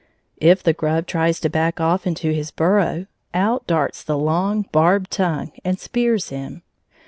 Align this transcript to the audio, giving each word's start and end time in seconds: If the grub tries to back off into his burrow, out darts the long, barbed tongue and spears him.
If 0.41 0.63
the 0.63 0.73
grub 0.73 1.05
tries 1.05 1.39
to 1.41 1.47
back 1.51 1.79
off 1.79 2.07
into 2.07 2.31
his 2.31 2.49
burrow, 2.49 3.05
out 3.35 3.67
darts 3.67 4.01
the 4.01 4.17
long, 4.17 4.63
barbed 4.71 5.11
tongue 5.11 5.51
and 5.63 5.79
spears 5.79 6.29
him. 6.29 6.63